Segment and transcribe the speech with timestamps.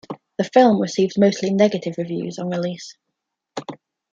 [0.39, 2.95] The film received mostly negative reviews on release.